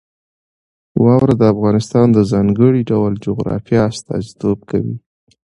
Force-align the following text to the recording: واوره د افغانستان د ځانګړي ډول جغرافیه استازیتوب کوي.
واوره 1.03 1.33
د 1.37 1.43
افغانستان 1.53 2.07
د 2.13 2.19
ځانګړي 2.31 2.81
ډول 2.91 3.13
جغرافیه 3.25 3.81
استازیتوب 3.91 4.59
کوي. 4.71 4.95